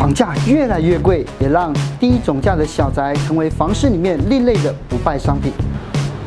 [0.00, 5.52] 房价越来越贵，也让低总价的小宅成为房市里面另类的不败商品。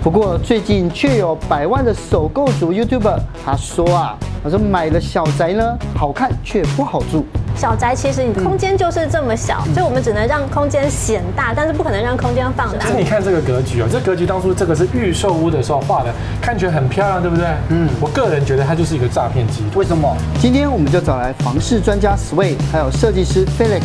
[0.04, 7.26] 不过最近却有百万的首购族 YouTuber，他说啊，他说买了小宅呢，好看却不好住。
[7.56, 12.86] 小宅其实你空间就是这么小，嗯、所以我们只能让空间显大，但是不可能让空间放大。
[12.98, 17.46] 你看这个格局哦，这、格局当初这个是预售屋的时候画的，看起来很漂亮，对不对？
[17.70, 19.78] 嗯，我个人觉得它就是一个诈骗集团。
[19.78, 20.14] 为什么？
[20.38, 23.84] 今天我们就找来房事专家 Sway，还有设计师 Felix，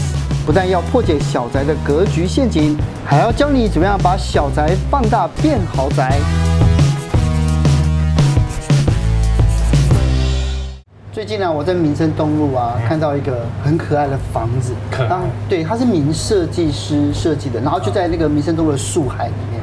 [0.48, 6.18] 不但要破解小宅的格局陷阱，还要教你怎么样把小宅放大变豪宅。
[11.12, 15.20] 最近呢、啊，我在民生东路啊，看到一个很可爱的房子，可爱，
[15.50, 19.61] 对，它是名设计师设计的，然后就在那个民生东路的树海里面，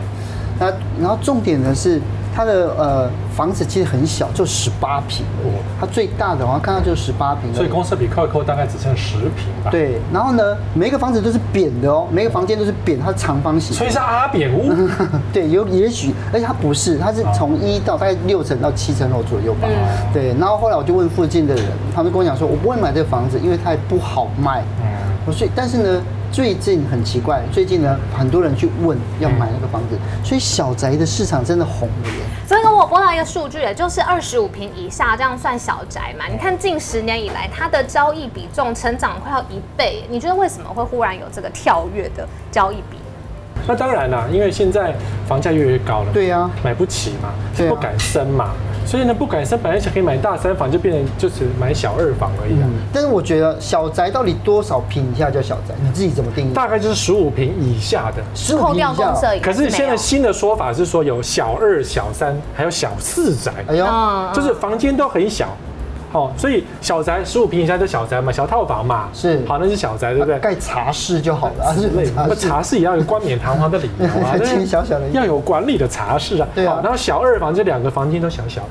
[0.59, 0.67] 那
[1.01, 1.99] 然后重点呢是。
[2.35, 5.25] 它的呃房子其实很小，就十八平。
[5.79, 7.53] 它最大的，我看到就十八平。
[7.55, 9.71] 所以公司比扣一扣，大概只剩十平吧。
[9.71, 10.43] 对，然后呢，
[10.73, 13.73] 每一个房子都是扁的哦，每个房间都是扁，它是长方形。
[13.73, 14.69] 所以是阿扁屋。
[15.31, 19.69] 对，有也许，而且它不是，它是从一到大概六层到七层楼左右吧。
[20.11, 24.61] 对，然后后来我就问附近的人，他们跟我讲说，我不会买这个房子，因为它也不好卖。
[24.81, 24.87] 嗯。
[25.25, 26.01] 我说，但是呢。
[26.35, 32.25] 最近很奇怪，最近呢，很多人去问要买那个房子，所以小宅的市场真的红了耶。
[32.45, 36.25] 所以呢我播到一个数据，也就是二十五平以下这样算小宅嘛？
[36.29, 42.97] 你看近十年以来，它的交易比重成长快要一倍，你觉得为什么会忽然有这个跳跃的交易比？
[43.65, 44.93] 那当然啦，因为现在
[45.25, 48.51] 房价越来越高了，对呀、啊，买不起嘛，就不敢升嘛。
[48.85, 52.65] 所以呢，不改善，本来想可以买大三房，就变成就是买小二房而已啊。
[52.65, 55.73] 嗯，但是我觉得小宅到底多少平以下叫小宅？
[55.83, 56.53] 你自己怎么定义？
[56.53, 59.13] 大概就是十五平以下的，十五平以下。
[59.41, 63.51] 可是现在新的说法是说有小二、小三，还有小四宅。
[63.67, 63.85] 哎呦，
[64.33, 65.47] 就是房间都很小。
[66.15, 70.39] 哦，所以小宅十五平以下就小宅嘛，小套房嘛，是好，那是小宅，对不对？
[70.39, 72.09] 盖茶室就好了，是类。
[72.15, 74.33] 那茶室也要有冠冕堂皇的理由啊，
[74.65, 76.47] 小小的要有管理的茶室啊。
[76.55, 76.79] 对啊。
[76.81, 78.61] 然后小二房这两个房间都小小，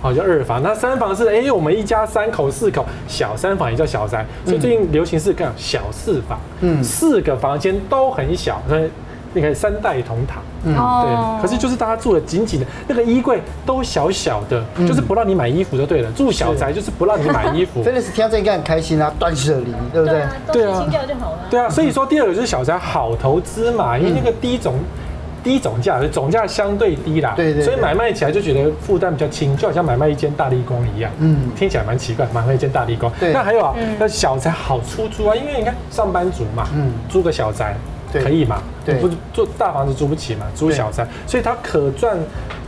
[0.00, 0.62] 好叫二房。
[0.62, 4.24] 那三房是哎，我们一家三口四口，小三房也叫小宅。
[4.46, 8.88] 所以最近流行是干小四房，嗯，四个房间都很小，所以。
[9.34, 16.10] 你看三代同堂，嗯，对，可是就是大家住的紧紧的，那个衣柜都小小的，嗯、就是不让你买衣服就对了。
[16.12, 17.82] 住小宅就是不让你买衣服。
[17.82, 20.22] 真的是听到这应该很开心啊，断舍离，对不对？
[20.52, 21.38] 对啊，清掉就好了。
[21.48, 24.74] 对啊，所以说第二个就是小宅好投资嘛，因为那个低总
[25.44, 33.10] 低总价，总价相对低啦，对，对对，所以买卖起来就觉得负担比较轻，就好像买卖一间大立光一样，嗯，听起来蛮奇怪，买卖一间大立光。
[33.20, 37.76] 对，那还有啊，那小宅好出租啊，因为你看上班族嘛，嗯，租个小宅。
[38.12, 38.62] 可以嘛？
[38.84, 42.16] 对，不做大房子租不起嘛，租小宅，所以它可赚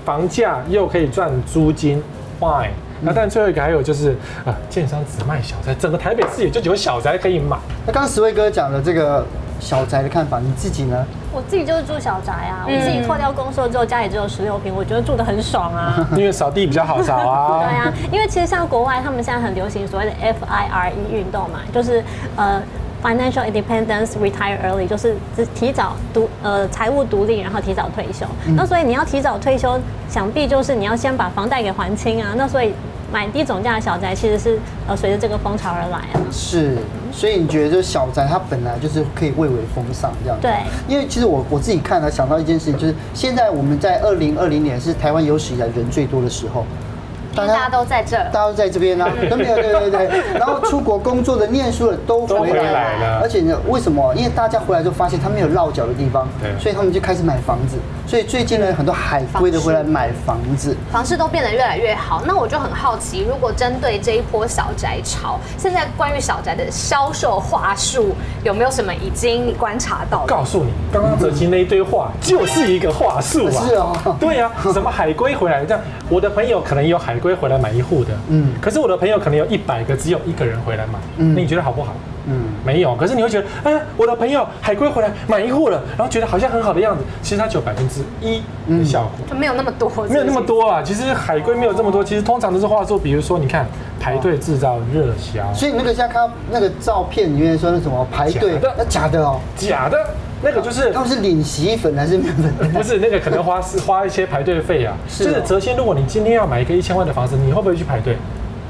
[0.05, 2.03] 房价又可以赚租金
[2.41, 2.71] ，fine。
[3.03, 4.11] 那但最后一个还有就是
[4.45, 7.56] 啊，建商只卖小宅，整个台北市也就只有小宅可以买。
[7.87, 9.25] 那刚刚十位哥讲的这个
[9.59, 11.06] 小宅的看法，你自己呢？
[11.33, 16.06] 我自己就是住小宅啊，我自己扣掉公设之后，家里只有十六平，我觉得住的很爽啊。
[16.15, 17.65] 因为扫地比较好扫啊。
[17.65, 22.05] 对啊，因为其实像国外，他们现在很流行所谓的 FIRE 运动嘛，就是
[22.37, 22.62] 呃。
[23.03, 25.16] Financial independence, retire early，就是
[25.55, 28.27] 提早独呃财务独立，然后提早退休。
[28.47, 32.34] 嗯、那所以你要提早退休，想必就是你要先把房贷给还清啊。
[32.37, 32.75] 那所以
[33.11, 36.21] 买低总价的小宅其实是呃随着这个风潮而来啊。
[36.31, 36.77] 是，
[37.11, 40.47] 所以你觉得就小宅它本来就是可以蔚为风尚这样子？
[40.47, 40.53] 对。
[40.87, 46.67] 因为其实我我自己看了，想到一件事情，就是现在我们在二零二零年是台湾有史以来人最多的时候。
[47.35, 50.11] 大家都在这，大家都在这边呢、啊， 都没有，对对对。
[50.39, 54.15] 然后出国工作的、念书的都回来了，而且呢，为什么？
[54.15, 57.77] 因为大家回来就发现他没有落脚的地方，对，所以他们就开始买房子。
[58.07, 62.23] 所以最近呢，很多海归的回来买房子，房市都变得越来越好。
[62.27, 70.25] 那我就很好奇，如果针对这一波小宅潮，现在关于小宅的销售话术，有没有什么已经观察到？
[70.27, 73.65] 告诉你，刚刚走进那一堆话就是一个话术啊！
[73.67, 81.94] 是啊，对呀，什么海归回来这样，我的朋友可能有海归回来买一户的，嗯，可是我的朋友可能有一百个，只有一个人回来买，嗯，那你觉得好不好？
[82.31, 82.95] 嗯，没有。
[82.95, 90.82] 可是你会觉得，哎呀，我的朋友海归回来买一户了，然后觉得好像很好的样子，其实它只有百分之一的效果，就没有那么多，没有那么多啊。
[90.82, 93.67] 其实海归没有这么多，其实通常都是话术，比如说你看
[93.99, 99.99] 排队制造热销，所以那个现在看那个照片里面说那什么排队，那假的哦，假的，
[100.43, 102.73] 那个就是他们是领洗衣粉还是面粉？
[102.73, 104.97] 不是那个可能花是花一些排队费啊。
[105.09, 108.17] 是哲先，如果你今天要买一个一千万的房子，你会不会去排队？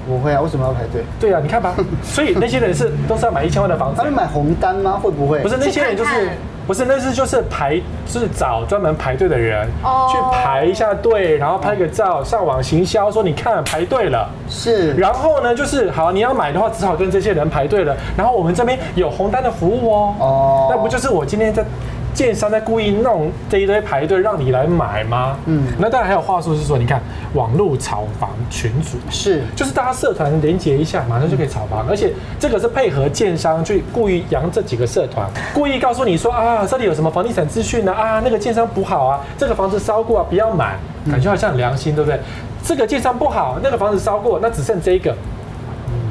[0.06, 1.02] 不会啊，为什么要排队？
[1.18, 4.98] 对啊，你看吧， 所以那些人是都是要买一千万的房子，他们买红单吗？
[5.02, 5.40] 会不会？
[5.40, 6.36] 不是那些人就是看看
[6.66, 9.66] 不是，那是就是排，就是找专门排队的人
[10.08, 14.28] 去排一下队，然后拍个照，上网行销说你看排队了。
[14.48, 14.92] 是。
[14.94, 17.96] 然后呢，就是好，你要买的话，只好跟这些人排队了。
[18.16, 20.14] 然后我们这边有红单的服务哦。
[20.20, 20.66] 哦。
[20.70, 21.64] 那不就是我今天在。
[22.12, 25.36] 建商在故意弄这一堆排队让你来买吗？
[25.46, 27.00] 嗯，那当然还有话术是说，你看
[27.34, 37.92] 网络炒房群组是，就是大家社团连接一下，马上就可以炒房，而且这个是配合建商去故意扬这几个社团，故意告诉你说啊，这里有什么房地产资讯呢？
[37.92, 40.78] 啊，那个建商不好啊，这个房子烧过啊，不要买，
[41.10, 42.18] 感觉好像很良心，对不对？
[42.62, 45.16] 这个建商不好，那个房子烧过，那只剩这一个，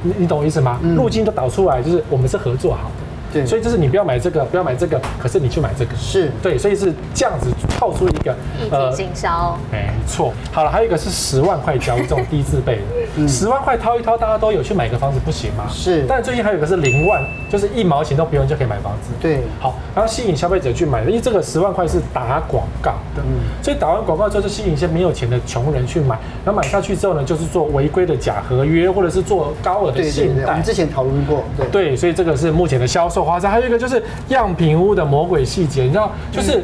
[0.02, 0.80] 你你懂我意思吗？
[0.96, 2.99] 路径都导出来，就是我们是合作好的。
[3.32, 6.32] 对，所以就是你不要买这个，不要买这个，可是你去买这个，是。
[6.42, 8.36] 对，所以是这样子套出一个
[8.72, 10.34] 呃，经销，没错。
[10.52, 12.80] 好了，还有一个是十万块交易这种低自备
[13.18, 15.66] 的，十万块掏一掏，大家都有去买个房子不行吗？
[15.70, 16.06] 是。
[16.08, 19.12] 但最近还有一个是零万，就是一毛钱都不用就可以买房子。
[19.22, 30.46] 对，好，然后吸引消费者去买，因为这个十万块是打广告的，嗯，所以打完广告之后就吸引一些没有钱的穷人去买，然后买下去之后呢，就是做违规的假合约，或者是做高额的信贷。
[30.46, 34.02] 我们之前讨论过，对对，所以这个是目前的销售花招，还有一个就是。
[34.30, 36.64] 样品屋的魔鬼细节，你知道，就是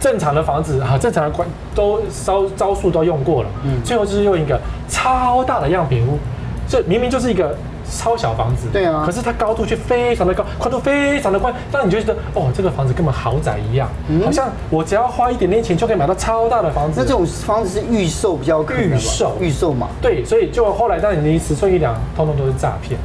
[0.00, 4.58] 正常的房子啊，正常的关都招招数都用过了，嗯，最后就是用一个
[4.88, 6.18] 超大的样品屋，
[6.66, 7.54] 这明明就是一个
[7.88, 13.88] 超小房子，对啊，可是它高度却非常的高，宽度非常的宽，让你就觉得哦，这个房子根本豪宅一样，
[14.24, 17.00] 好像我只要花一点点钱就可以买到超大的房子。
[17.00, 19.36] 那这种房子是预售比较可能，预售。
[19.38, 22.98] 预售嘛，对，所以就后来当你尺寸一量，通通都是诈骗。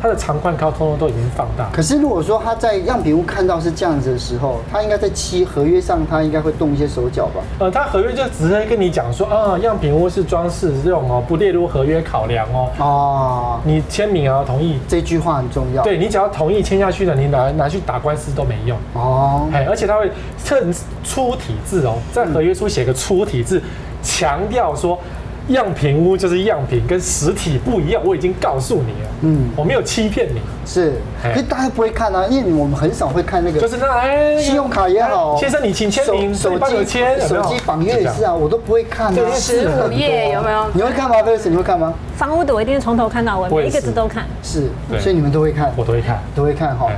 [0.00, 1.68] 它的长宽高通通都已经放大。
[1.72, 7.42] 可是如果说他在样品屋看到是这样子的时候，他应该在期合约上，他应该会动一些手脚吧？
[7.58, 12.70] 呃，他合约就直接跟你讲说，啊，样品屋是装饰用哦，不列入合约考量哦。
[12.78, 14.78] 哦，你签名啊，同意。
[14.88, 15.82] 这句话很重要。
[15.82, 18.76] 对，你只要同意签下去了，你拿拿去打官司都没用。
[18.94, 20.10] 哦，哎，而且他会
[20.44, 20.72] 趁
[21.04, 23.62] 粗体字哦，在合约书写个粗体字，
[24.02, 24.98] 强调说。
[25.48, 28.02] 样品屋就是样品，跟实体不一样。
[28.04, 30.40] 我已经告诉你了，嗯，我没有欺骗你。
[30.64, 30.94] 是，
[31.24, 39.14] 因为大家不会看啊，因为我们很少会看那个，就是那哎，信用卡也好，先生你请签名，手机签，手机绑约也是啊，我都不会看。
[39.32, 40.66] 十五页有没有？
[40.74, 41.22] 你会看吗？
[41.22, 41.94] 菲斯，你会看吗？
[42.16, 44.24] 房屋的我一定是从头看到尾，每一个字都看。
[44.42, 46.90] 是，所以你们都会看，我都会看，都会看哈。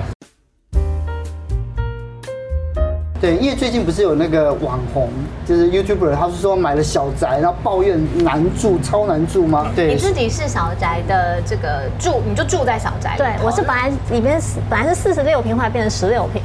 [3.21, 5.11] 对，因为最近不是有那个网红，
[5.45, 9.73] 就是 YouTuber，他是说买了小宅，然后抱怨难住，超难住吗？
[9.75, 13.17] 对，你自己是小宅的这个住，你就住在小宅。
[13.19, 16.41] 对，我是本来里面本来是四十六平，后来变成十六平。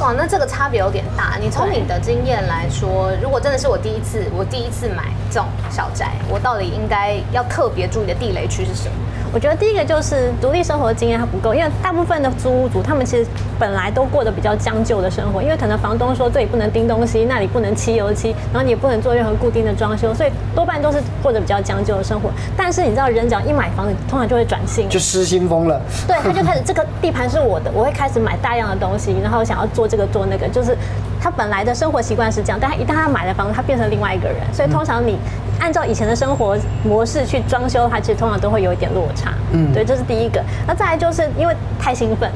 [0.00, 1.36] 哇，那这个差别有点大。
[1.40, 8.94] 你从你的经验来说，如果真的是我第一次，我第一次买这种小宅，我到底应该要特别注意的地雷区是什么？
[9.34, 13.26] 我觉得第一个就是独立生活经验它不够，因为大部分的租屋族他们其实
[13.58, 22.30] 本来都过得比较将就的生活，因为可能房东说这里不能钉东西，那里不能漆油漆，然后你也不能做任何固定的装修，所以多半都是过得比较将就的生活。
[22.56, 25.80] 但是你知道，人只要一买房子，通常就会转性，就失心疯了。
[26.06, 30.76] 对，他就开始这个地盘是我的，我会开始买大量的东西，然后想要做这个做那个，就是
[31.22, 35.16] 他本来的生活习惯是这样，但他一旦他买了房子，他变成另外一个人，所以通常你。
[35.60, 39.32] 按照以前的生活模式去装修的话，其实通常都会有一点落差。
[39.52, 40.42] 嗯，对，这是第一个。
[40.66, 42.28] 那再来就是因为太兴奋，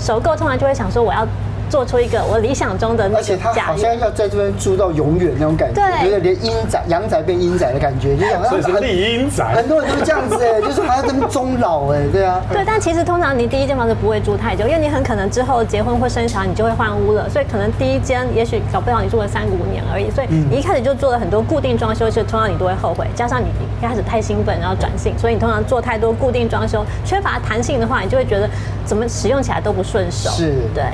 [0.00, 1.24] 首购通常就会想说我要。
[1.72, 12.42] 做出一个我理想中的那，而且他好像要在这边住到永远那种感觉，对，有点连阴宅、阳宅变阴宅的感觉，就想所以是立阴宅，很多人都是这样子哎，就是还要这边终老哎，对啊。
[12.52, 28.46] 对，但其实通常你第一间房子不会住太久，因为你很可能之后结婚或生小孩，你就会换屋了，所以可能第一间也许搞不好你住了三五年而已，所以你一开始就做了很多固定装修，其实通常你都会后悔，加上你一开始太兴奋，然后转性，所以你通常做太多固定装修，缺乏弹性的话，你就会觉得
[28.84, 30.28] 怎么使用起来都不顺手。
[30.32, 30.84] 是，对。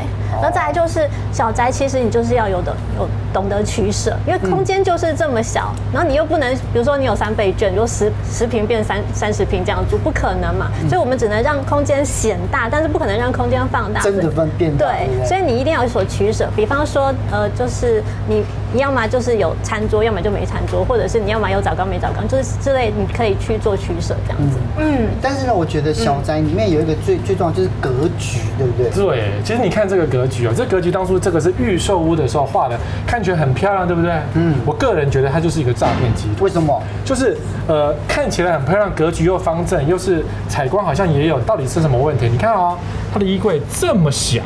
[0.41, 14.01] 那再来就是小宅，其实你就是要有的有懂得取舍，因为空间就是这么小，然后你又不能，比如说你有三倍券，如果十十平变三三十平这样住，不可能嘛，所以我们只能让空间显大，但是不可能让空间放大。
[14.01, 14.87] 真的分变大。
[14.87, 16.49] 对，所以你一定要有所取舍。
[16.55, 24.59] 比方说，呃，就是你你要么就是有餐桌，要么就没餐桌，或者是你要么有澡缸没澡缸，就是之类，你可以去做取舍这样子。
[24.79, 28.91] 嗯，但是呢，我觉得小宅里面有一个最最重要就是格局，对不对？
[28.91, 34.13] 对，其实你看这个格局哦，这格局当初这个是预售屋的时候画的，看起来很漂亮，对不对？
[34.35, 36.45] 嗯，我个人觉得它就是一个诈骗集团。
[36.45, 36.83] 为什么？
[37.05, 42.29] 就是呃，看起来很漂亮，格局又方正，又是采光好像也有，到底是什么问题？
[42.31, 42.77] 你看哦，
[43.13, 44.43] 它的衣柜这么小，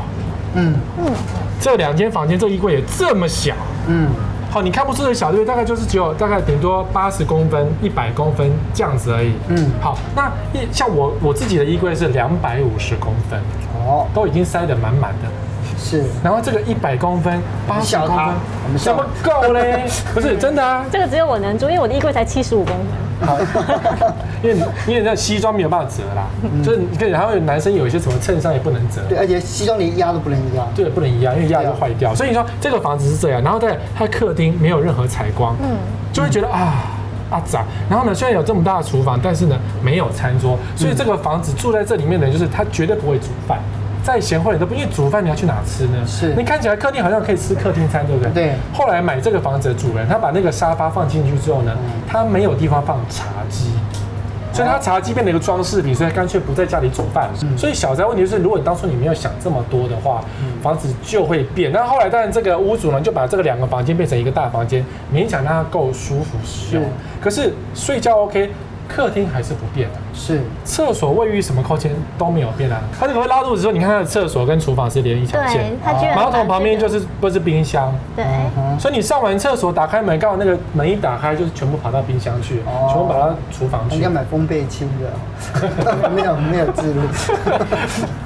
[0.55, 1.07] 嗯嗯，
[1.61, 3.55] 这两间房间这个衣柜也这么小，
[3.87, 4.09] 嗯，
[4.51, 5.45] 好，你看不出的小队？
[5.45, 9.33] 大概就是只有大概顶多八十公分、一百公分这样子而已。
[9.49, 13.41] 嗯，好，那一像我我自己的衣柜是两百五十公分。
[13.85, 15.29] 哦，都已经塞得满满的，
[15.77, 16.05] 是。
[16.23, 18.35] 然后这个一百公分、八十公分，
[18.79, 19.85] 怎么够嘞？
[20.15, 22.87] 不是真的啊，这个只有我能租，因为我的衣柜才七十五公分。
[24.43, 24.57] 因为
[24.89, 26.27] 因为那西装没有办法折啦，
[26.65, 32.15] 就是你看，然后男生有一些什么衬衫也不能折，对，而且西装连压都不能压，对，不能压，因为压就坏掉。
[32.15, 35.77] 所以你说这个房子是这样，然后在它客厅没有任何采光，嗯，
[36.13, 36.85] 就会觉得啊
[37.31, 37.65] 啊杂。
[37.89, 43.59] 然后呢，虽然有这么大的厨房，但是呢没有餐桌，所以这个房子住在这里面的人，就是他绝对不会煮饭。
[44.03, 46.05] 再贤惠你都不，因为煮饭你要去哪吃呢？
[46.07, 48.33] 是你看起来客厅好像可以吃客厅餐，对不对？
[48.33, 48.53] 对。
[48.73, 53.71] 后来买这个房子的主人，他把那个沙发放进去之后呢，他没有地方放茶几，
[54.53, 57.31] 所以他茶几变成一个装饰品，所以他干脆不在家里煮饭。
[57.57, 60.25] 所以小宅问题就是，如果你当初你没有想这么多的话，
[60.61, 61.71] 房子就会变。
[61.71, 66.85] 那后来当然这个屋主呢，就把这个两个房间变成一个大房间，勉强让它够舒服使用。
[67.21, 68.51] 可是睡觉 OK。
[68.95, 72.79] 客厅还是不变的，是厕所、卫浴什么空间都没有变啊。
[72.99, 73.63] 他这个会拉肚子？
[73.63, 75.73] 说你看他的厕所跟厨房是连一条线，
[76.15, 77.93] 马桶旁边就是不是冰箱？
[78.15, 78.25] 对，
[78.79, 83.97] 所以你上完厕所打开门，刚好那个门一打开，就是全部跑到冰箱去，全部跑到厨房去。
[83.97, 87.01] 应该买风倍清的， 没有没有记录。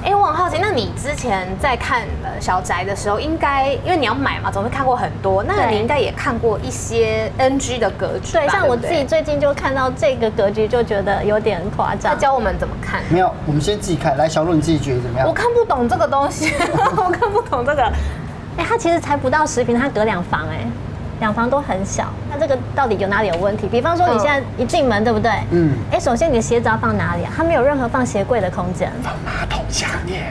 [0.03, 0.26] 哎，我
[0.61, 2.03] 那你之前在看
[2.39, 8.33] 小宅的时候，应该因为你要买嘛，总是看过很多，那你应该也看过一些 NG 的格局。
[8.33, 10.67] 对，像我自己最近就看到这个格局。
[10.67, 12.17] 就觉得有点夸张。
[12.19, 13.01] 教我们怎么看？
[13.09, 14.17] 没有，我们先自己看。
[14.17, 15.25] 来，小鹿你自己觉得怎么样？
[15.27, 16.51] 我看不懂这个东西，
[16.97, 17.83] 我看不懂这个。
[18.57, 20.67] 哎，它其实才不到十平，它隔两房，哎，
[21.19, 22.05] 两房都很小。
[22.29, 23.67] 那这个到底有哪里有问题？
[23.67, 25.31] 比方说你现在一进门，对不对？
[25.51, 25.75] 嗯。
[25.91, 27.31] 哎，首先你的鞋子要放哪里啊？
[27.35, 28.91] 它没有任何放鞋柜的空间。
[29.03, 30.23] 放马桶下面。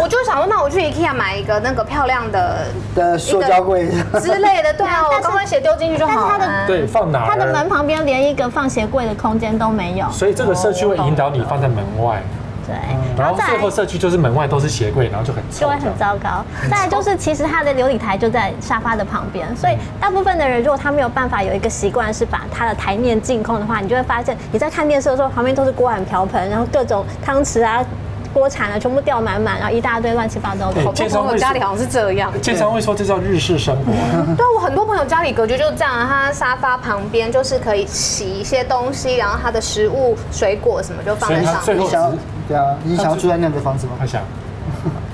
[0.00, 3.88] 我就想说，那我去 IKEA 买一个那个漂亮的的塑胶柜
[4.20, 6.38] 之类的，对啊，我刚刚鞋丢进去就好了。
[6.38, 7.26] 它的对放哪？
[7.28, 10.10] 它的门旁边连一个放鞋柜的空间都没有。
[10.10, 12.22] 所以这个社区会引导你放在门外。
[12.66, 12.74] 对，
[13.16, 16.44] 然后最后社区就是门外都是鞋柜，然后就很就会很糟糕。
[16.70, 27.84] 再来就是，其实它的流理台就在沙发的旁边，所以大部分的人如果他没有办法有一个习惯是把他的台面净空的话，你就会发现你在看电视的时候，旁边都是锅碗瓢盆，然后各种汤匙啊、
[28.34, 30.84] 锅铲啊，全部掉满满，然后一大堆乱七八糟的。
[30.92, 33.92] 建商我家里好像是这样，建商会说这叫日式生活。
[34.36, 42.18] 对，我很多朋友家里格局就是这样，他沙发旁边就是可以洗一些东西，然后他的食物、水果什么就放在上面。
[42.48, 43.92] 对啊，你想要住在那样的房子吗？
[43.98, 44.22] 他想，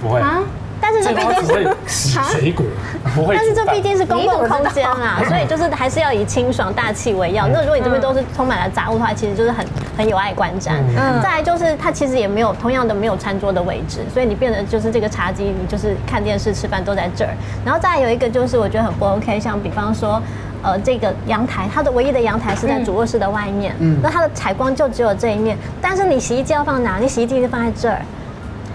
[0.01, 0.41] 不会啊。
[0.85, 2.67] 但是这毕竟是洗水果，
[3.15, 3.37] 不会。
[3.37, 7.47] 但是这毕竟是公共空间啦，所以就是还是要以清爽大气为要。
[7.47, 9.65] 那如果你这边都是充满了杂物的话，其实就是很
[9.97, 10.73] 很有碍观瞻。
[10.97, 11.23] 嗯。
[11.23, 17.31] 再来就是它其实也没有同样的没有餐桌的位置，所以你变得就是这个茶几，你就是看电视吃饭都在这儿。
[17.65, 20.21] 然后再来有一个就是我觉得很不 OK，像比方说。
[20.62, 25.59] 呃，这个阳台，它的唯一的阳台是在主卧室的外面，嗯，那它的采光就只有这一面。
[25.81, 26.99] 但是你洗衣机要放哪？
[26.99, 28.00] 你洗衣机就放在这儿，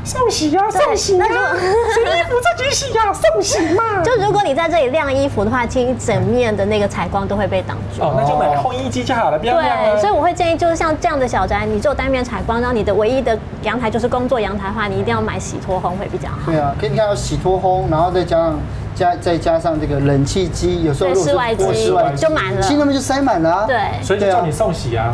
[0.03, 4.03] 送洗呀，送洗呀，洗衣服自己洗呀，送洗嘛。
[4.03, 8.03] 就如果你在这里晾衣服的话，其实整面的那个采光都会被挡住。
[8.03, 9.94] 哦，那就买烘衣机就好了，不要晾。
[9.94, 16.51] 对，所以我会建议，就是像这样的小宅，你只有单面采光，然后你的唯一的阳台就是工作阳台的话，你一定要买洗脱烘会比较好。
[16.51, 18.60] 对啊，可以你看要洗脱烘，然后再加上。
[18.98, 23.66] 加再加上这个冷气机，有时候室外机就满了，新那边就塞满了啊。
[23.68, 25.13] 对，所以就叫你送洗啊。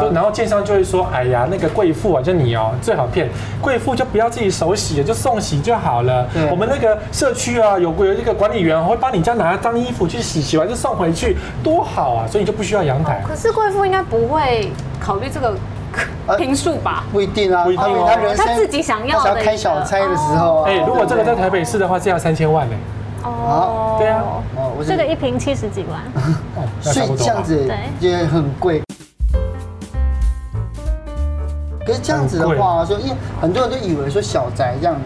[0.00, 3.28] 就然后建商就会说，哎呀，那个贵妇啊，就你哦，最好骗
[3.60, 6.26] 贵妇就不要自己手洗，就送洗就好了。
[6.50, 12.26] 我们那个社区啊，有有一个管理员会帮你家拿脏衣服去洗，洗完就送回去，多好啊！
[12.26, 13.22] 所以你就不需要阳台。
[13.28, 15.54] 可是贵妇应该不会考虑这个
[16.38, 17.04] 平数吧？
[17.12, 18.08] 不一定啊，不一定哦。
[18.38, 22.76] 他自己想要的开小差的时候，哎，如果这个在台北市的话，这要三千万呢。
[23.24, 24.22] 哦，对啊，
[24.56, 26.02] 哦，这个一瓶七十几万，
[26.80, 27.68] 所以这样子
[28.00, 28.82] 也很贵。
[31.86, 34.96] 可是这样子的话，说因为很多人都以为说小宅这样。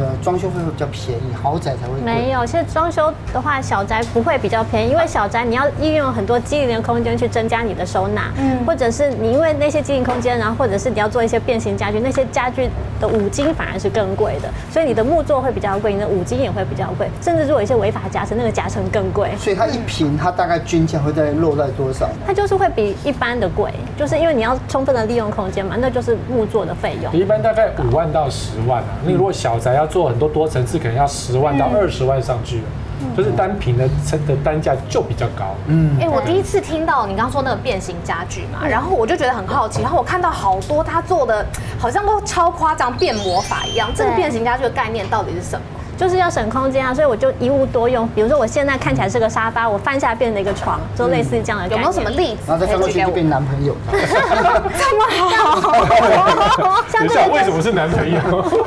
[0.00, 1.22] 呃，装修会不会比较便宜？
[1.40, 2.44] 豪宅才会没有。
[2.44, 12.68] 其实装修的话，小宅不会比较便宜，因为小宅你要运用很多机灵的空间去增加你的收纳，嗯，或者是你因为那些机灵空间，然后或者是你要做一些变形家具，那些家具
[13.00, 19.30] 的五金反而是更贵的，所以你的木作会比较贵，你的五金也会比较贵，甚至做一些违法夹层，那个夹层更贵。
[19.38, 22.08] 所以它一平它大概均价会在落在多少？
[22.26, 27.12] 它就是会比一般的贵，就是因为你要充分的利用空间嘛，那就是木作的费用。
[27.14, 29.83] 一般大概五万到十万啊，你如果小宅要。
[29.84, 32.64] 要做很多多层次，可能要十万到二十万上去了，
[33.02, 35.54] 嗯、就是单品的成的单价就比较高。
[35.66, 41.44] 嗯，哎，我第一次听到你刚刚说那个变形家具嘛，然后我就觉得很好奇，然后我看到好多他做的
[41.78, 43.90] 好像都超夸张，变魔法一样。
[43.94, 45.64] 这个变形家具的概念到底是什么？
[45.96, 48.06] 就是要省空间啊，所以我就一物多用。
[48.14, 51.68] 比如说我现在看起来是个沙发，我翻下来变成一个床，就类似这样的。
[51.68, 52.42] 有没有什么例子？
[52.48, 53.76] 然后再翻过去就变男朋友。
[53.92, 56.82] 这么好？
[56.92, 58.18] 等一下，为什么是男朋友？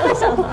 [0.08, 0.46] 为什么？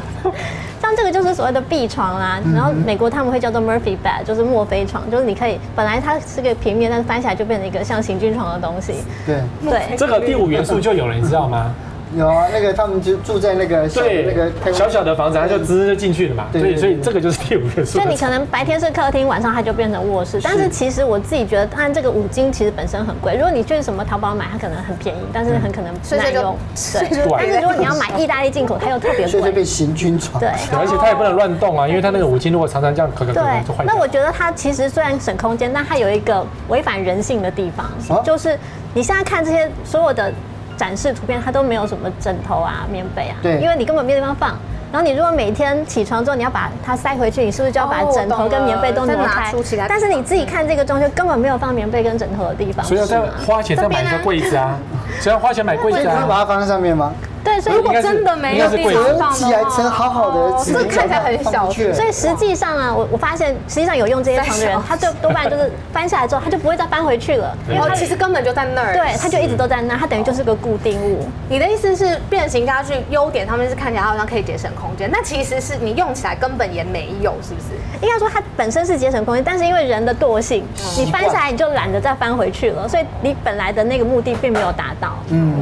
[0.81, 8.97] 像这个就是所谓的壁床啦，然后美国他们会叫做 Murphy bed，就是墨菲床，就是你可以本来它是个平面，但是翻起来就变成一个像行军床的东西。
[9.25, 11.73] 对对，这个第五元素就有了，你知道吗？
[12.17, 16.47] 有啊，那个他们就住在那个小那个小小的房子，他就直接就进去了嘛。
[16.53, 17.99] 对，所以所以这个就是第五元素。
[17.99, 20.39] 所以你可能白天是客厅，晚上它就变成卧室。
[20.43, 23.35] 但是其实我自己觉得，按这个五金其实本身很贵。
[23.35, 26.57] 如果你去什么淘宝买，它可能很便宜，但是很可能不耐用。
[26.93, 27.09] 对。
[27.11, 29.27] 但是如果你要买意大利进口，它又特别贵。
[29.27, 30.39] 所以被行军床。
[30.39, 30.51] 对。
[30.79, 33.85] 而且它也不能乱动啊，因为它那个五金如果常常这样可可可就坏。
[33.85, 37.91] 那我觉得它其实虽然省空间，但它有一个违反人性的地方，
[38.23, 38.57] 就是
[38.93, 40.33] 你现在看这些所有的。
[40.77, 44.57] 展示图片，它都没有什么枕头啊、棉被啊，对，因为你根本没有地方放。
[44.93, 49.53] 然后你如果每天起床之后你要把它塞回去，你是不是就要把枕头跟棉被都挪开？
[49.89, 54.79] 但是你自己看这个装修根本没有放棉被跟枕头的地方，所以要再花钱再买一个柜子啊，
[55.21, 57.13] 所以要花钱买柜子啊，你把它放在上面吗？
[57.45, 61.71] 对，所以如果真的没有地方放的话，好好的，这看起来很小。
[61.71, 68.95] 所以实际上啊，我我发现实际上有用这些床的人，他就多半就是翻下来之后，他就不会再翻回去了，因为其实根本就在那儿。
[68.95, 71.27] 对，他就一直都在那，他等于就是个固定物。
[71.49, 77.69] 你的意思是变形家具优点，他们是看起来好像可以节省空间，那其实是你用起来根本也没有，是不是？
[78.01, 80.65] 应该说它本身是节省空间，但是因为人的惰性，
[80.97, 85.19] 你翻下来你就懒得再翻回去了，所以你本来的那个目的并没有达到。
[85.29, 85.55] 嗯，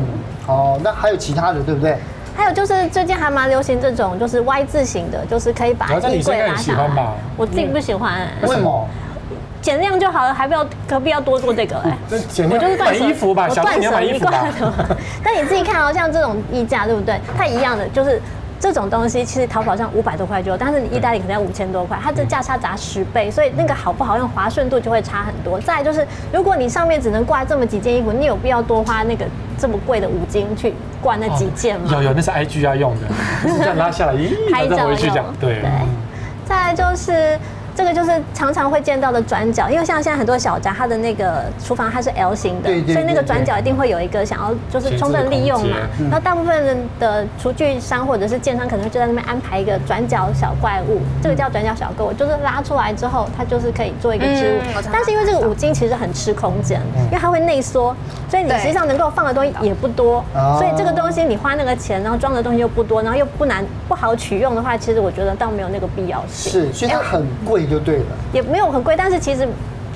[0.46, 1.96] 哦，那还有其他的，对不对？
[2.36, 6.88] 还有就是最近还蛮流行这种，就是 Y 字型的，就是可以把衣柜拉下来。
[7.36, 8.26] 我自己不喜欢。
[8.42, 8.88] 为什么？
[9.60, 11.76] 减量就好了，还不要何必要多做这个？
[11.80, 11.96] 哎，
[12.28, 14.44] 减量就是买衣服吧，小妹你要买衣服吧。
[15.22, 17.20] 但你自己看哦，像这种衣架，对不对？
[17.36, 18.20] 它一样的，就是。
[18.62, 25.58] 这种东西其实淘宝上五百多块就有，但是你意大利可能要五千多块，它这价差砸十倍，所以那个好不好用、滑顺度就会差很多。
[25.58, 29.26] 再来就是，如果你上面只能挂这么几件衣服，你有必要多花那个
[29.58, 31.90] 这么贵的五金去挂那几件吗？
[31.90, 33.08] 有有，那是 IG 要用的，
[33.58, 35.68] 这样拉下来，咦，拍照回去讲，对对。
[36.46, 37.36] 再来就是。
[37.74, 45.76] 这个就是常常会见到的转角，因为像现在很多小家，它的那个厨房它是 L 型的，所以那个转角一定会有一个想要就是充分利用嘛。
[45.98, 54.82] 然后大部分的厨具商或者是建商可能会就在那边安排一个转角小怪物，这个叫转角小怪物，就是拉出来之后它就是可以做一个置物。
[54.92, 57.96] 但是因为这个五金其实很吃空间，因为它会内缩，
[58.28, 60.22] 所以你实际上能够放的东西也不多。
[60.58, 66.52] 所以这个东西你花那个钱，然后装的东西又不多，然后又不难不好取用的话，其实我觉得倒没有那个必要性。
[66.52, 67.61] 是，所以它很贵。
[67.66, 69.46] 就对了，也没有很贵，但是其实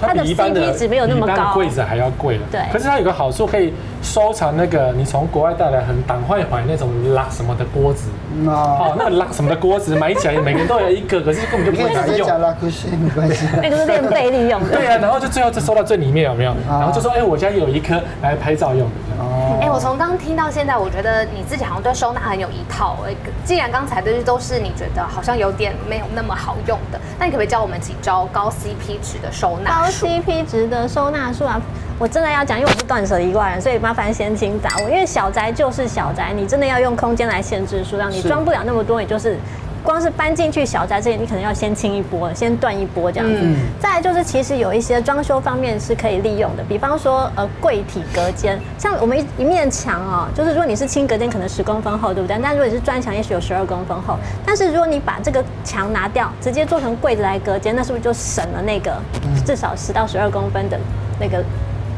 [0.01, 2.43] 它的 CP 值没有那么高，柜子还要贵了。
[2.51, 3.73] 对，可是它有个好处，可以
[4.07, 8.09] 收藏那个你从国外带来很挡坏坏那种拉什么的锅子。
[8.47, 12.41] 哦，那个拉什么的锅子买起来每个人都有一个，可是根本就不会拿用。
[12.41, 14.77] 拉库西没关系，那个是练背利用的。
[14.77, 16.55] 对啊，然后就最后就收到最里面有没有？
[16.69, 19.23] 然后就说哎，我家有一颗来拍照用的。
[19.23, 22.99] 哦，哎，我从刚听到现在，我觉得你自己好像对收纳很有一套。
[23.07, 23.15] 哎，
[23.45, 29.71] 既然刚才的都是你觉得好像有点没有那么好用的，那你可不可以教我们几招高 CP 值的收纳？
[29.71, 31.61] 高 CP 值的收纳术啊，
[31.99, 34.89] 我真的要讲，因为我是断舍离挂人，所以麻烦先请杂物。
[34.89, 39.37] 因为小宅就是小宅，你真的要用空间来限制数量，你装不了那么多，也就是。
[39.83, 43.39] 光是搬进去小宅这些，你可能要先清一波，先断一波这样子。
[43.41, 52.37] 嗯、再来就是，其实有一些装修方面是可以利用的，比方说呃柜体隔间，像我们一一面墙啊，就是如果你是轻隔间，可能十公分厚，对不对？
[52.43, 54.17] 但如果你是砖墙，也许有十二公分厚。
[54.45, 59.01] 但是如果你把这个墙拿掉，直接做成柜子来隔间，那是不是就省了那个
[59.45, 60.77] 至少十到十二公分的
[61.21, 61.45] 那个？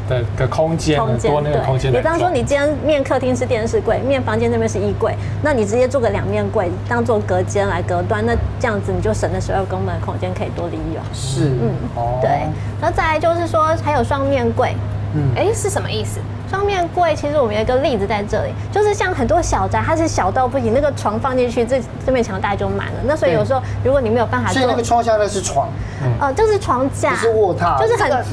[0.09, 1.17] 的的空间，空
[1.79, 11.03] 间对，比方说你今天面客厅是电视柜，面房间那边是衣柜，那你直接做个两面柜当做隔间来隔断，那这样子你就省了十二公分的空间可以多利用。
[11.13, 12.31] 是，嗯，哦，对，
[12.81, 14.75] 然后再来就是说还有双面柜，
[15.15, 16.21] 嗯，哎，是什么意思？
[16.51, 22.95] 双面柜其实我们有一个例子在这里，就是像很多小宅，它是小到不行，那个床放进去，这这面墙大概就满了。
[23.05, 25.69] 那所以有时候如果你没有办法做，那个窗下那是床，
[26.21, 28.25] 呃，就是床架，是卧榻，就是很，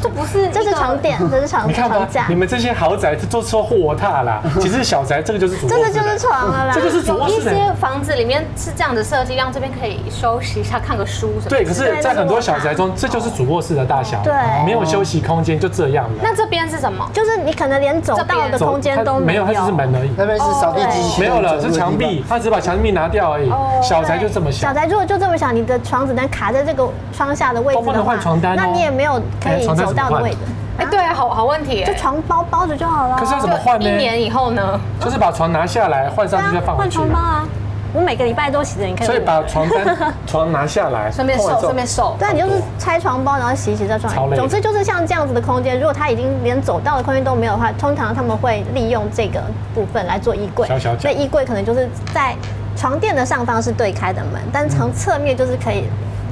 [0.00, 2.26] 这不是， 这是床垫，这是床，床架。
[2.28, 6.72] 你们这些豪宅都说卧榻啦， 其实小宅这个就是主卧室，这个就是床了啦。
[6.74, 7.34] 这就是主卧室。
[7.34, 11.50] 一些房子里面是这样的设计，让这边可以休息一下，看个书什么。
[11.50, 14.32] 对，可是，在很多小宅中，这就是主卧室的大小，对，
[14.64, 16.12] 没有休息空间，就这样了。
[16.22, 17.08] 那这边是什么？
[17.12, 18.34] 就是你可能连走道。
[18.50, 20.10] 的空间都没有，它只是门而已。
[20.18, 22.22] 那边是扫地机器，没有了，是墙壁。
[22.28, 23.50] 他只把墙壁拿掉而已。
[23.82, 24.68] 小宅就这么小。
[24.68, 30.36] 小宅如果就这么小，你的床只能卡在这个窗下的位置的话，不能换床单，那你也没有可以走到的位置。
[30.78, 31.84] 哎，对啊，好好问题。
[31.84, 33.16] 就床包包着就好了。
[33.18, 33.88] 可是要怎么换呢？
[33.88, 34.78] 一年以后呢？
[35.00, 36.98] 就是把床拿下来，换上去再放回去。
[36.98, 37.48] 换床包啊。
[37.94, 39.06] 我每个礼拜都洗的，你可以。
[39.06, 42.16] 所以把床单 床拿下来，顺便瘦，顺便瘦。
[42.18, 44.12] 对，你就是拆床包，然后洗一洗再装。
[44.34, 49.40] 总之就是像这样子的空间，如果他已经连走道的空间都没有的话，通常他们会利用这个
[49.74, 50.66] 部分来做衣柜。
[50.66, 50.94] 小小。
[51.02, 52.34] 那衣柜可能就是在
[52.76, 55.84] 床垫的上方是对开的门，但从侧面就是可以。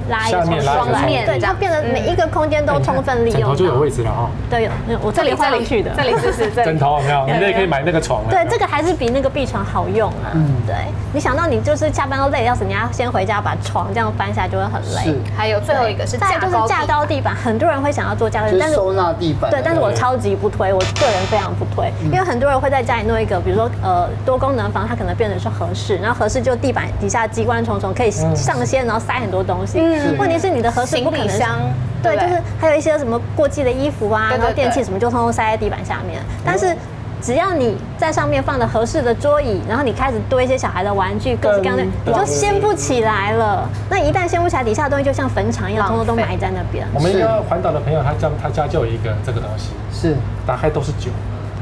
[0.08, 3.40] 拉一层双面，对，它变得每一个空间都充分利用。
[3.40, 4.30] 枕头就有位置了哈。
[4.50, 5.90] 对，有，我这里换上去的。
[5.96, 7.26] 这里是是枕头有没有？
[7.26, 8.22] 你也可以买那个床。
[8.28, 10.32] 对，这个还是比那个壁床好用啊。
[10.34, 10.74] 嗯，对。
[11.12, 15.14] 你想到你就是下班都累要死，你要先回家把床这样搬下来就会很累。
[15.36, 19.50] 还有最后一个是再就是架高地板，很多人会想要做架高地板，但是收纳地板。
[19.50, 29.78] 对，但是我超级不推，我个人非常不推，因为很多人会在家里弄一个，比如说呃多功能房，它可能变成是合适，然后合适就地板底下机关重重，可以上线，然后塞很多东西。
[29.96, 30.18] 嗯。
[30.18, 30.72] 问题是你的。
[30.72, 31.60] 合适不可能箱，
[32.02, 36.18] 对，就是还有一些什么过季的衣服啊，然后电器什么就通通塞在地板下面。
[36.42, 36.74] 但是
[37.20, 43.68] 只要你在上面放的合适的桌椅，然后你开始堆一些小孩的玩具，各式各样的，你就掀不起来了。
[43.90, 46.86] 那一旦掀不起来，底下的东西就像坟场一样，通通都埋在那边。
[46.94, 51.10] 我们一个环岛的朋友，他家他家就有一个这个东西，是打开都是酒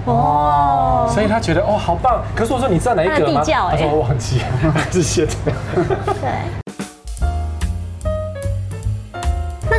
[0.05, 2.23] 哦，所以他觉得哦好棒。
[2.37, 3.43] 可是我说你知道哪一个吗？
[3.45, 4.41] 他说我忘记，
[4.93, 5.35] 是现在。
[5.75, 6.70] 对。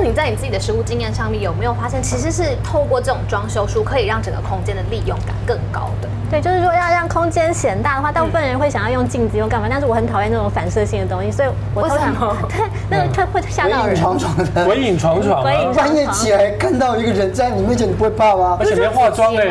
[0.03, 6.09] 你在你自己的实物经验上面有没有发现，其实是透过这种装修书，可以让整个空间的利用感更高的？
[6.31, 9.67] 对，就是说要让空间显大的话，大部分人会想要用镜子用干嘛？
[9.69, 12.15] 但是我很讨厌那种反射性的东西，所以我通常
[12.89, 13.95] 对那个会会吓到人。
[13.95, 15.71] 鬼影幢幢的，鬼影幢幢， 鬼影。
[15.75, 18.55] 半夜起来看到一个人在你面前，你不会怕吗？
[18.61, 19.45] 而且没化妆哎，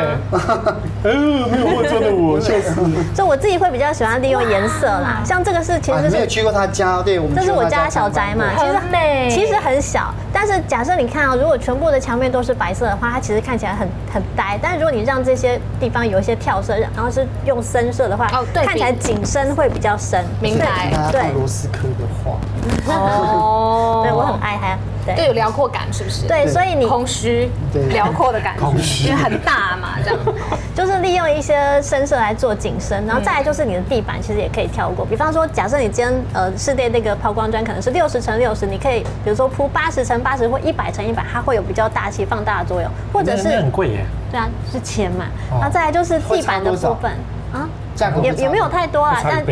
[1.02, 1.12] 呃，
[1.48, 2.80] 没有化妆的我，笑死。
[3.14, 14.58] 就我自己会比较喜欢利用颜色啦，像这个是其实是没有去过他家，对我们这是我家小宅嘛，其实美，其实很小，但是假设你看啊，如果全部的墙面都是白色的话，它其实看起来很很呆。
[14.62, 20.24] 但是如果你让这些地方有一些跳色，然后是用深色的话，哦，对，看起来景深会比较深。
[20.40, 21.32] 明白，对。
[21.32, 22.38] 罗斯科的画，
[22.94, 24.78] 哦， 对我很爱它。
[25.14, 26.26] 对，有辽阔感，是不是？
[26.26, 27.50] 对，所以你空虚、
[27.90, 30.18] 辽阔的感觉，因为很大嘛，这样。
[30.74, 35.04] 就是利用一些深色来做景深，然后再来就是你的地板其实也可以跳过。
[35.04, 42.90] 比方说，假设你今天呃室内那个抛光砖可能是六十乘六十，你可以比如说铺八十乘八十或一百乘一百，它会有比较大气放大的作用。
[43.12, 44.04] 或者是很贵耶。
[44.30, 45.26] 对啊，是钱嘛。
[45.50, 47.10] 然后再来就是地板的部分
[47.52, 47.68] 啊，
[48.22, 49.44] 也也没有太多啊，但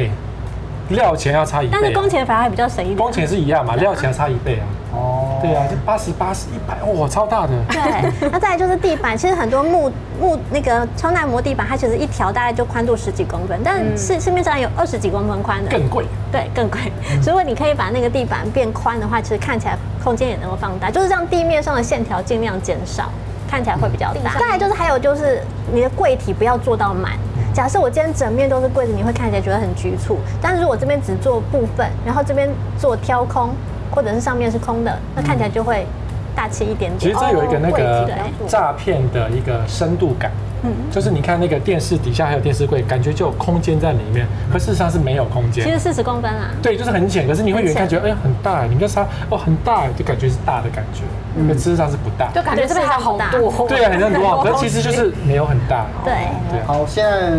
[0.89, 2.97] 料钱要差一倍，但是工钱反而还比较省一点。
[2.97, 4.65] 工钱是一样嘛，料钱要差一倍啊。
[5.39, 7.53] 哦，对啊，就八十八十一百，哇，超大的。
[7.69, 16.05] 对，那再来就是地板，其实很多木木那个超耐磨地板，它其实一条大概就宽度十几公分，但市市面上有二十几公分宽的，更贵。
[16.33, 16.81] 对，更贵。
[17.25, 23.11] 如果你可以把那个地板变宽的话，其实看起来空间也能够放大，就是让地面上的线条尽量减少，
[23.49, 24.39] 看起来会比较大。
[24.39, 27.13] 再来就是还有就是你的柜体不要做到满。
[27.55, 30.19] 假设我今天整面都是柜子，你会看起来觉得很局促。
[30.41, 32.49] 但是如果这边只做部分，然后这边
[32.79, 33.51] 做挑空，
[33.91, 35.87] 或者是上面是空的，那看起来就会
[36.35, 36.99] 大气一点点。
[36.99, 38.09] 其实这有一个那个
[38.47, 40.31] 诈骗的一个深度感。
[40.65, 45.65] 嗯，就是你看那个电视底下还有电视柜，感觉就有空间在里面，可事实上是没有空间。
[45.65, 46.51] 其实四十公分啊。
[46.61, 51.03] 对，就是很浅，可是你会远看觉得哎呀很大，你跟它哦很大，就感觉是大的感觉，
[51.47, 52.29] 可事实上是不大。
[52.35, 53.69] 就感觉这边还好多。
[53.69, 55.87] 对啊，很多， 可是其实就是没有很大。
[56.05, 56.13] 对。
[56.51, 56.61] 对。
[56.67, 57.31] 好，现在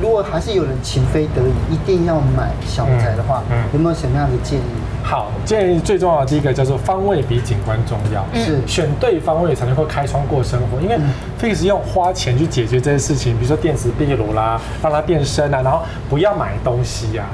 [0.00, 4.62] 如果还是有人情非得已一定要买小宅的话，有没有什么样的建议？
[5.10, 10.80] 好，建议最重要的第一个叫做方位比景观重要，是选对方位才能够开窗过生活。
[10.80, 10.96] 因为
[11.36, 17.24] Fix 用花钱去解决这些事情，比如说电磁壁炉啦，让它变深啊，然后不要买东西呀。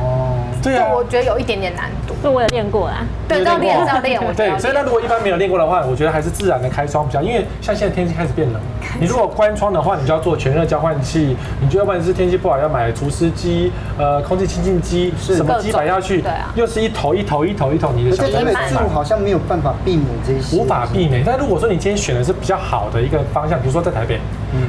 [0.00, 0.36] 哦。
[0.62, 2.14] 对啊，我觉得有一点点难度。
[2.22, 4.20] 这我有练过啊，对，要练，要练。
[4.20, 8.60] 我对，所以那如果一般没有练过的话，我觉得还是自然的开窗比较，因为像现在天气开始变冷，
[8.98, 21.22] 你如果关窗的话，你就要做全热交换器，你就要不然是天气不好要买除湿机，呃，空气清净机，什么机摆下去，对啊，又是一头一头一头一头，你的小台北住好像没有办法避免这些，无法避免。
[21.24, 24.18] 但如果说你今天选的是比较好的一个方向，比如说在台北，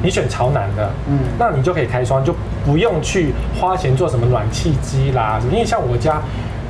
[0.02, 2.34] 你选朝南的，嗯，那你就可以开窗，就
[2.66, 6.20] 不用去花钱做什么暖气机啦，因为像我家。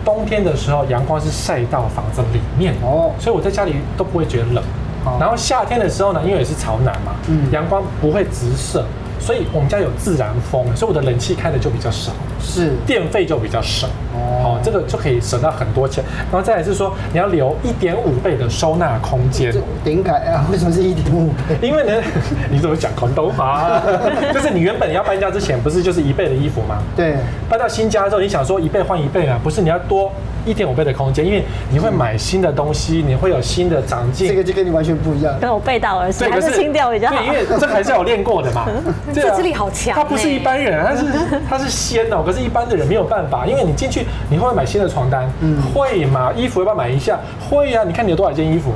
[0.04, 4.62] 冬天的时候，阳光是晒到房子里面哦，所以我在家里都不会觉得冷。
[5.18, 7.12] 然后夏天的时候呢，因为也是朝南嘛，
[7.50, 8.84] 阳光不会直射，
[9.18, 13.88] 所以我们家有自然风，所以我的冷气开的就比较少，是电费就比较省。
[14.12, 16.02] 哦，这个就可以省到很多钱。
[16.30, 19.52] 然后再来是说，你要留一点五倍的收纳空间。
[19.84, 20.44] 点解啊？
[20.50, 21.68] 为什么是一点五倍？
[21.68, 21.92] 因为呢，
[22.50, 23.80] 你怎么讲广东话？
[24.32, 26.82] 就是你原本要搬家之前，不是就是一倍的衣服吗？
[26.96, 27.16] 对。
[27.48, 29.38] 搬到新家之后，你想说一倍换一倍啊？
[29.42, 30.10] 不是，你要多
[30.46, 34.28] 一点五倍的空间，因为你会买新的东西，你会有新的长进。
[34.28, 35.34] 这个就跟你完全不一样。
[35.40, 37.16] 跟我背道而驰，还是清掉比较好。
[37.16, 38.66] 对，因为这还是有练过的嘛。
[39.12, 39.94] 自制力好强。
[39.94, 41.04] 他不是一般人，他是
[41.48, 42.22] 他是仙哦。
[42.30, 44.06] 可是，一般的人没有办法，因为你进去。
[44.28, 45.28] 你会买新的床单？
[45.40, 46.32] 嗯，会嘛？
[46.32, 47.18] 衣服要不要买一下？
[47.50, 47.84] 会呀、啊。
[47.84, 48.72] 你看你有多少件衣服？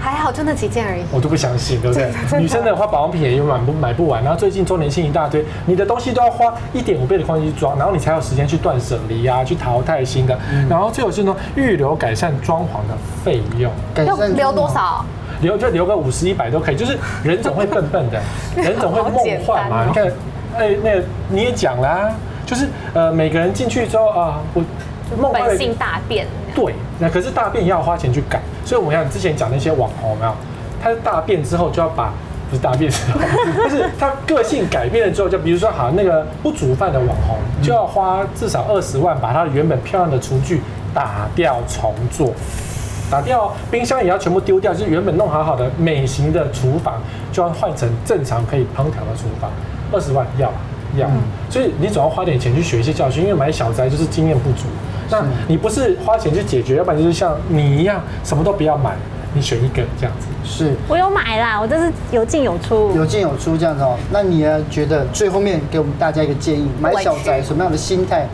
[0.00, 1.02] 还好就那几件而已。
[1.12, 2.10] 我都不相信，对不对？
[2.40, 10.36] 女生的话，保养品也买不买不完，然后最近周年庆一大堆，你的东西都要花一点五倍的况且去装，然后你才有时间去断舍离啊，去淘汰新的。
[10.52, 13.70] 嗯、然后最后是呢，预留改善装潢的费用，
[14.04, 15.04] 要留多少？
[15.42, 18.20] 留就留个五十一百都可以，就是人总会笨笨的，
[18.60, 19.82] 人总会梦幻嘛。
[19.82, 20.06] 哦、你看，
[20.58, 22.10] 哎，那个你也讲啦、啊，
[22.46, 24.64] 就是呃，每个人进去之后啊，我
[25.20, 26.26] 梦本性大变。
[26.54, 30.32] 对，那可是大便要花钱去改，所以我们像之前讲那些网红，有没有？
[30.82, 32.14] 他大便之后就要把
[32.48, 33.20] 不是大便之后，
[33.64, 40.62] 就是他个性改变了之后，就比如说好那个不煮饭的网红，就要花至少二十万把他原本漂亮的厨具
[40.94, 42.32] 打掉重做。
[43.08, 47.00] 打掉冰箱也要全部丢掉，就是原本弄好好的美型的厨房，
[47.32, 49.50] 就要换成正常可以烹调的厨房，
[49.92, 50.50] 二十万要
[51.50, 54.64] 所以你总要花点钱去学一些教训，因为买小宅就是经验不足。
[55.10, 58.96] 那你不是花钱去解决，要不然就是像你一样什么都不要买，
[59.34, 60.26] 你选一个这样子。
[60.44, 63.96] 是我有买啦，我就是有进有出，有进有出这样子哦。
[64.10, 64.60] 那你呢？
[64.70, 68.26] 觉得最后面给我们大家一个建议，买小宅什么样的心态？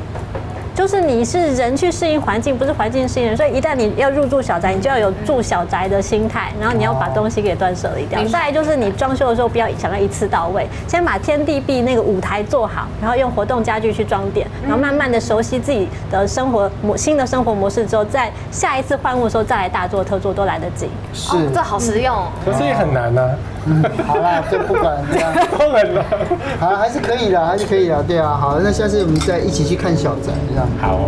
[0.74, 8.22] 就是你是人去适应环境，不是环境适应人，所以一旦你要入住小宅，你就要有住小宅的心态，然后你要把东西给断舍离掉。
[8.24, 20.88] 再来就是你装修的时候不要想要一次到位，先把天地壁那个舞台做好，然后用活动家具去装点，然后慢慢的熟悉自己的生活模新的生活模式之后，在下一次换物的时候再来大做特做都来得及。
[21.12, 22.16] 是，哦、这好实用。
[22.44, 23.30] 可是也很难呢、啊。
[23.66, 26.04] 嗯， 好啦，就不管这样，不管了，
[26.58, 30.66] 好，还是可以的，还是可以的，对啊，好，那下次我们再一起去看小宅，这样。
[30.80, 30.98] 好。